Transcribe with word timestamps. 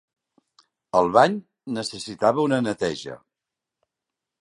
El 1.01 1.11
bany 1.17 1.35
necessitava 1.77 2.49
una 2.49 2.61
neteja. 2.71 3.23